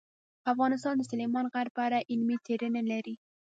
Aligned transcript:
افغانستان 0.51 0.93
د 0.97 1.03
سلیمان 1.11 1.45
غر 1.53 1.67
په 1.75 1.81
اړه 1.87 2.05
علمي 2.11 2.37
څېړنې 2.45 2.81
لري. 2.91 3.15